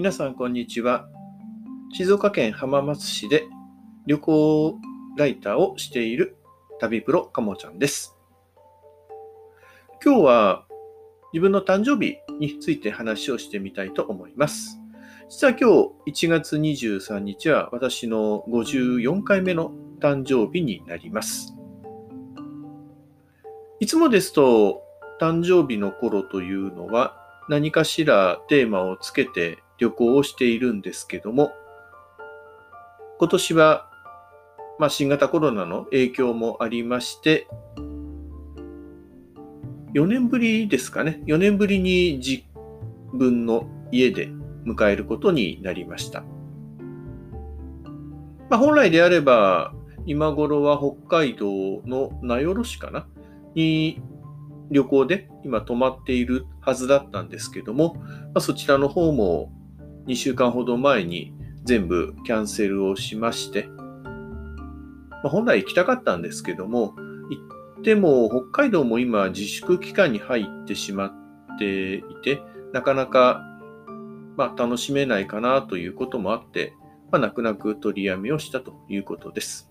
[0.00, 1.10] 皆さん、こんにちは。
[1.92, 3.44] 静岡県浜松市で
[4.06, 4.78] 旅行
[5.18, 6.38] ライターをしている
[6.80, 8.16] 旅プロかもちゃんです。
[10.02, 10.64] 今日は
[11.34, 14.80] 自分の誕生日について話をしてみたいと思います。
[15.28, 15.68] 実は今
[16.06, 21.54] 日1月23日は私の54回目の誕生日になります。
[23.80, 24.82] いつもですと
[25.20, 27.18] 誕生日の頃というのは
[27.50, 31.52] 何かしらテーマをつけて旅行をしているんですけども、
[33.18, 33.90] 今年は、
[34.78, 37.48] まあ、新型コロナの影響もありまして、
[39.94, 41.22] 4年ぶりですかね。
[41.26, 42.42] 4年ぶりに自
[43.12, 44.28] 分の家で
[44.64, 46.22] 迎えることになりました。
[48.48, 49.74] まあ、本来であれば、
[50.06, 53.06] 今頃は北海道の名寄市かな？
[53.54, 54.00] に
[54.70, 58.04] 旅行で今泊まっているはずだったんですけども、ま
[58.36, 59.52] あ、そちらの方も
[60.06, 61.34] 2週間ほど前に
[61.64, 66.94] 全部キャンセルをしまして、まあ、本来行きたかったんですけども、
[67.30, 71.06] 行っても北海道も今自粛期間に入ってしま
[71.54, 73.42] っていて、なかなか
[74.36, 76.74] まあ楽しめないかなということもあって、
[77.10, 79.68] まあ、泣く泣く取りやめをしたということです。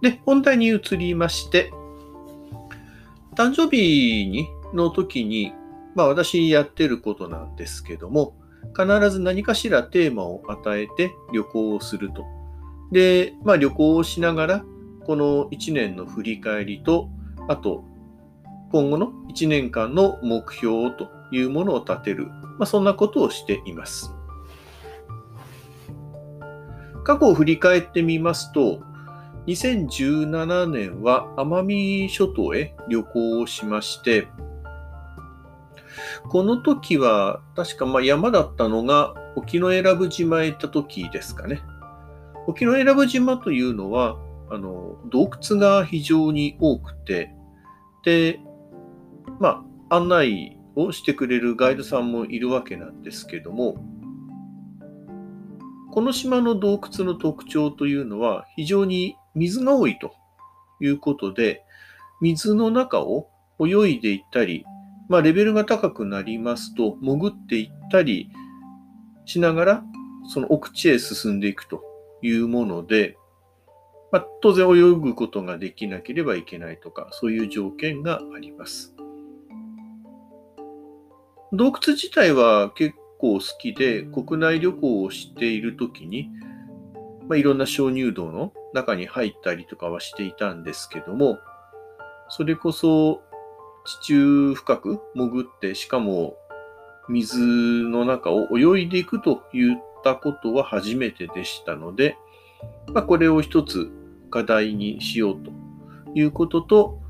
[0.00, 1.72] で、本題に移りまして、
[3.34, 5.52] 誕生日にの時に、
[5.94, 8.34] まあ私やってることなんですけども、
[8.74, 12.24] 必ず何かしらテーマを与えて旅行をすると。
[12.92, 14.64] で、まあ旅行をしながら、
[15.04, 17.08] この1年の振り返りと、
[17.48, 17.84] あと、
[18.72, 22.26] 今後の1年間の目標というものを立てる。
[22.58, 24.12] まあそんなことをしています。
[27.04, 28.80] 過去を振り返ってみますと、
[29.46, 34.26] 2017年は奄美諸島へ旅行をしまして、
[36.28, 41.62] この時は、確かま山だったのが、沖永良部島へ行った時ですかね。
[42.46, 44.16] 沖永良部島というのは、
[44.50, 47.34] あの、洞窟が非常に多くて、
[48.04, 48.40] で、
[49.40, 53.76] まあ、案内をしてくれるガイドさんもいるわけなんですけども、
[55.92, 60.14] この島の洞窟の特徴というのは、非常に水が多いと
[60.80, 61.64] いうことで、
[62.20, 63.28] 水の中を
[63.60, 64.64] 泳いでいったり、
[65.08, 68.30] まあ、レベルが高くなりますと、潜っていったり
[69.24, 69.84] しながら、
[70.28, 71.82] その奥地へ進んでいくと
[72.22, 73.16] いうもので、
[74.10, 78.94] まあ、当然泳ぐことができなければいけないとか、そういう条件があります。
[81.52, 86.30] 洞窟自体は結構好きで、国内旅行をしているときに、
[87.28, 91.38] まあ、いろんな鍾乳洞の中に入ったりとかはしていたんですけども、
[92.28, 93.22] それこそ
[93.86, 96.34] 地中深く潜って、しかも
[97.08, 102.16] 水の中を泳いでいくといったことは初めてでしたので、
[102.92, 103.90] まあ、これを一つ
[104.30, 105.52] 課題にしようと
[106.14, 107.00] いうことと、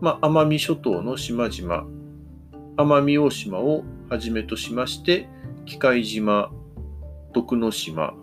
[0.00, 1.86] まあ、奄美諸島の島々、
[2.76, 5.28] 奄美大島をはじめとしまして、
[5.66, 6.50] 機械島、
[7.32, 8.14] 徳之島、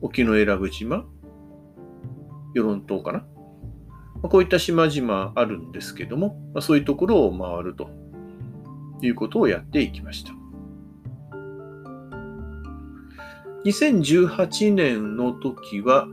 [0.00, 1.04] 沖永良部島、
[2.54, 3.24] 与論島かな？
[4.28, 7.90] こういった島々あるんですけども、まそういうところを回ると
[9.02, 10.32] いうことをやっていきました。
[13.64, 16.08] 2018年の時は、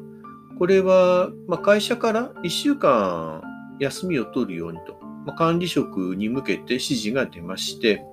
[0.57, 3.41] これはま会社から1週間
[3.79, 8.03] 休みを取るようにと、ま管理職に向けて指示が出まして、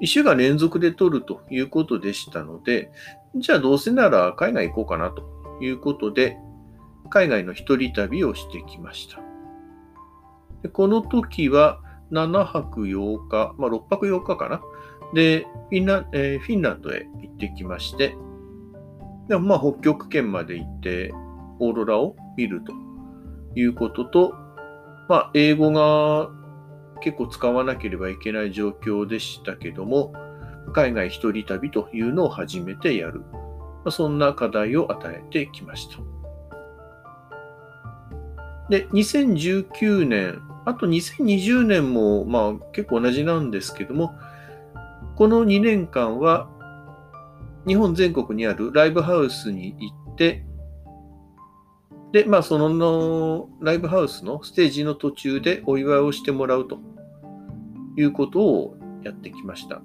[0.00, 2.90] 1週間連続で取るということでしたので、
[3.36, 5.24] じゃあどうせなら海外行こうかなと
[5.60, 6.36] いうことで、
[7.10, 9.20] 海外の一人旅をしてきました。
[10.62, 14.62] でこの時は7泊8日、まあ、6泊8日かな。
[15.12, 18.16] で、フィンラ,、えー、フィンランドへ行ってきまして、
[19.28, 21.12] でまあ、北極圏まで行って、
[21.60, 22.72] オーロラを見ると
[23.54, 24.34] いうことと、
[25.08, 26.30] まあ、英語が
[27.00, 30.12] 結構使わなければいけない状況でしたけども、
[30.72, 33.20] 海外一人旅というのを初めてやる。
[33.20, 36.13] まあ、そんな課題を与えてきました。
[38.70, 44.14] で、2019年、あと2020年も、まあ結構同じなんですけども、
[45.16, 46.48] この2年間は
[47.66, 50.44] 日本全国にあるライブハウスに行って、
[52.12, 56.78] で、まあそのライブハウスのステージの途中でお祝いをしてもらうと
[57.96, 59.82] いうことをやってきました。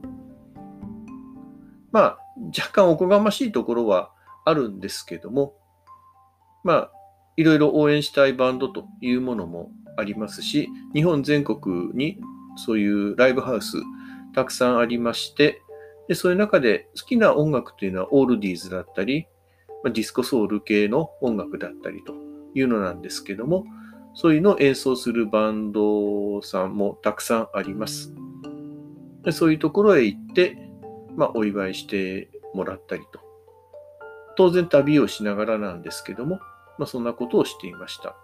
[1.91, 2.19] まあ
[2.57, 4.11] 若干おこがましいところは
[4.45, 5.53] あるんですけども、
[6.63, 6.91] まあ
[7.39, 12.19] いろいろ応援したいバンドというものもありますし、日本全国に
[12.57, 13.77] そういうライブハウス
[14.36, 15.62] たくさんありまして、
[16.09, 19.25] でそういう中で好きな音楽というのはオールディーズだったり、
[19.86, 22.13] ディスコソウル系の音楽だったりと
[22.56, 23.63] いうのなんですけども、
[24.15, 28.13] そういうのを演奏するバンドさんもたくさんあります。
[29.24, 30.57] でそういうところへ行って、
[31.15, 33.21] まあ、お祝いしてもらったりと。
[34.36, 36.41] 当然旅をしながらなんですけども、
[36.79, 38.15] まあ、そんなことをしていました。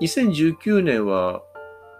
[0.00, 1.42] 2019年は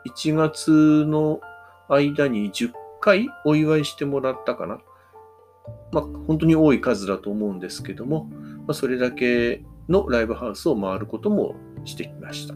[0.06, 1.40] 1月の
[1.88, 4.78] 間に10回お祝いしてもらったかな。
[5.90, 12.54] まあ、本当に多い数だと思うんですけども、まあ、それだけのライブハウスを回ることもしてきました。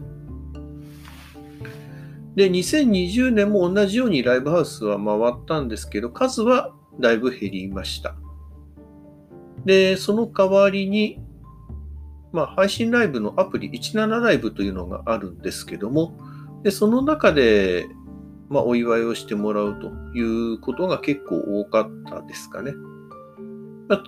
[2.35, 8.15] で、2020年も同じようにライブハウスは回ったんですけど、数はだいぶ減りました。
[9.65, 11.19] で、その代わりに、
[12.31, 16.17] まあ、配信ライブのアプリ17ライブというのがあるんですけども、
[16.63, 17.87] でその中で、
[18.49, 19.87] まあ、お祝いをしてもらうと
[20.17, 22.73] いうことが結構多かったですかね。
[23.87, 24.03] まあ、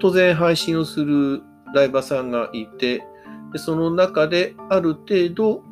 [0.00, 1.42] 当然配信をする
[1.74, 3.04] ライバーさんがいて、
[3.52, 5.62] でその中である程度、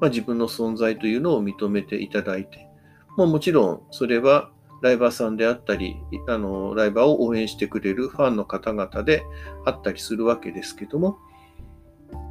[0.00, 2.68] まあ、自分の存在というのを認めていただいて、
[3.16, 4.50] もうもちろんそれは
[4.82, 5.96] ライバーさんであったり、
[6.28, 9.22] あのライバーを応援してくれるファンの方々で
[9.64, 11.18] あったりするわけですけども、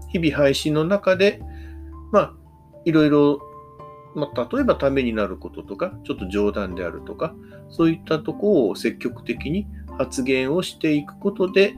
[0.09, 1.41] 日々配信の中で、
[2.11, 2.33] まあ、
[2.85, 3.41] いろいろ、
[4.15, 7.35] まあ、例えばためになることとか、ちょっと冗談であるとか、
[7.69, 9.67] そういったとこを積極的に
[9.97, 11.75] 発言をしていくことで、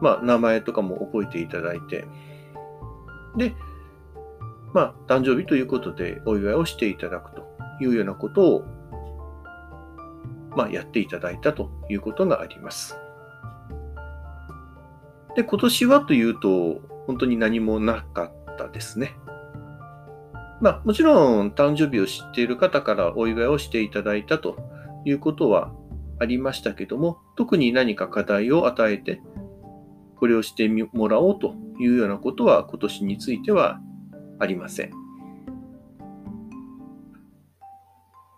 [0.00, 2.06] まあ、名前とかも覚えていただいて、
[3.36, 3.54] で、
[4.72, 7.46] まあ、誕生日ということでお祝いをしていただくと
[7.80, 8.64] いうようなことを、
[10.58, 12.98] まあ、やっていただいたということがあります。
[15.36, 19.14] で、今年はというと、本当に何もなかったですね。
[20.60, 24.56] まあ、もちろん誕生日を知っている方からお祝いをしていただいたと
[25.04, 25.72] いうことは
[26.18, 29.22] ありましたけども、特に何か課題を与えて、
[30.16, 33.78] これをしてもらおうというようなことは今年については
[34.40, 34.90] ありません。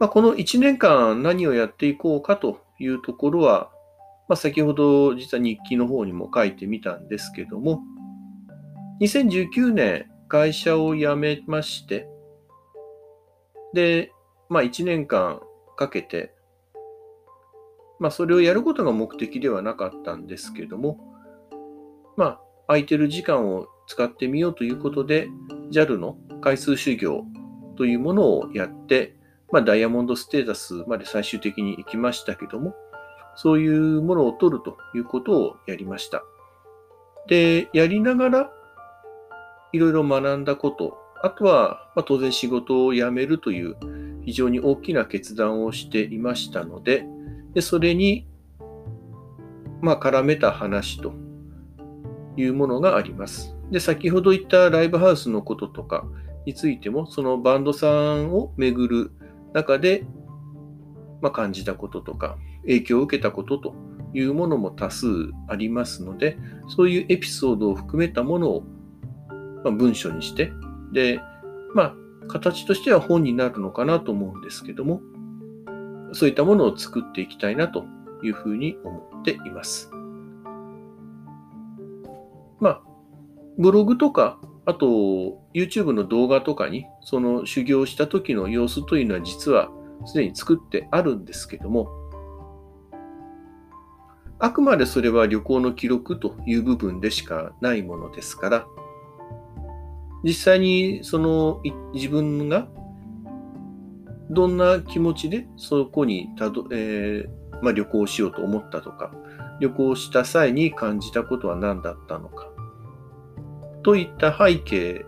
[0.00, 3.70] まあ、この1年間何をやっていこうかというところは、
[4.28, 7.82] まあ、先ほど実は日記の方にも書いてみたんですけども、
[9.02, 12.08] 2019年会社を辞めまして、
[13.74, 14.10] で、
[14.48, 15.40] まあ1年間
[15.76, 16.34] かけて、
[17.98, 20.98] まあそれをやることが目的ではなかったんですけども、
[22.16, 25.28] まあ空いてる時間を使ってみようということで、
[25.70, 27.24] JAL の回数修行
[27.76, 29.19] というものをやって、
[29.52, 32.74] まあ、ダイヤモンドステータスまで最終的に行きましたけども、
[33.34, 36.22] そういうものを取るということをやりました。
[37.26, 38.52] で、やりながら、
[39.72, 43.76] いろいろ学んだこと、あとは、まあ、当然仕事を辞めるという
[44.24, 47.04] 非常に大きな決断をしていましたので、
[47.54, 48.26] でそれに、
[49.80, 51.12] まあ、絡めた話と
[52.36, 53.56] いうものがあります。
[53.70, 56.04] で、先ほど言ったライブハウスのこととか
[56.46, 59.10] についても、そのバンドさんを巡る
[59.52, 60.04] 中で、
[61.20, 63.74] まあ、感じたこととか、影響を受けたことと
[64.14, 65.06] いうものも多数
[65.48, 66.38] ありますので、
[66.68, 68.64] そういうエピソードを含めたものを、
[69.64, 70.52] まあ、文章にして、
[70.92, 71.20] で、
[71.74, 71.94] まあ、
[72.28, 75.00] 形としては本になるのかなと思うんですけども、
[76.12, 77.84] そういったものを作っていきたいなと
[78.22, 79.90] いうふうに思っています。
[82.60, 82.82] まあ、
[83.58, 89.70] ブログとか、あと YouTube の動画とかに、その修行した時の様子というのは実は
[90.06, 91.88] すでに作ってあるんですけども、
[94.38, 98.66] あくまでそれは旅行の記録という部分でしかないものですから、
[100.22, 101.62] 実際にその
[101.92, 102.68] 自分が
[104.30, 109.12] どんな気持ちでそこにたど、えー、まあ、旅行しようと思ったとか、
[109.60, 112.48] 旅行した際に感じたことは何だったのか、
[113.82, 115.06] といった背景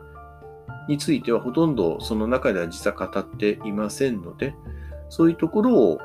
[0.88, 4.54] についてはほとんどその中では実は語っていませんので、
[5.08, 6.00] そういうところを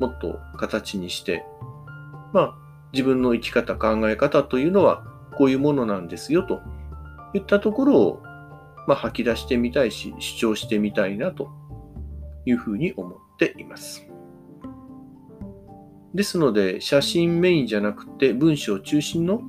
[0.00, 1.44] もっと形にして、
[2.32, 2.54] まあ
[2.92, 5.04] 自分の生き方、考え方というのは
[5.36, 6.60] こういうものなんですよと
[7.34, 8.22] いったところを、
[8.86, 11.48] まあ、吐き出してみたいし、主張してみたいなと
[12.46, 14.06] いうふうに思っています。
[16.14, 19.42] ですので、写真メインじゃなくて文章中心の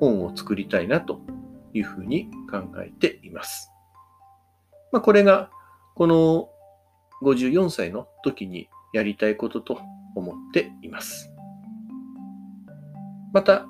[0.00, 1.20] 本を作りたいなと
[1.74, 3.70] いうふうに考えています。
[4.92, 5.50] まあ、これが
[5.94, 6.48] この
[7.22, 9.80] 54歳の時にやりたいことと
[10.14, 11.30] 思っています。
[13.32, 13.66] また、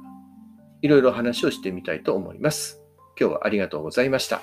[0.83, 2.83] いろいろ話をしてみたいと思います。
[3.19, 4.43] 今日はありがとうございました。